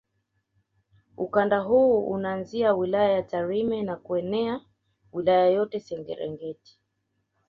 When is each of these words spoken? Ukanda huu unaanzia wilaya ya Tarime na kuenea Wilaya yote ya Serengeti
Ukanda 1.17 1.59
huu 1.59 2.07
unaanzia 2.09 2.73
wilaya 2.73 3.09
ya 3.11 3.23
Tarime 3.23 3.83
na 3.83 3.95
kuenea 3.95 4.61
Wilaya 5.13 5.49
yote 5.49 5.77
ya 5.77 5.83
Serengeti 5.83 6.79